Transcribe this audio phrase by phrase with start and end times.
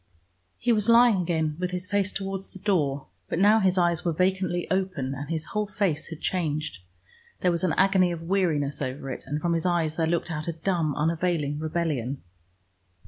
[0.57, 4.11] He was lying again with his face towards the door, but now his eyes were
[4.13, 6.79] vacantly open, and his whole face had changed.
[7.41, 10.47] There was an agony of weariness over it, and from his eyes there looked out
[10.47, 12.23] a dumb, unavailing rebellion.